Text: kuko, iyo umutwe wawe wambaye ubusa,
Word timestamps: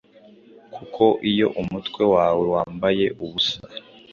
kuko, 0.75 1.03
iyo 1.31 1.47
umutwe 1.61 2.03
wawe 2.13 2.43
wambaye 2.53 3.05
ubusa, 3.23 3.57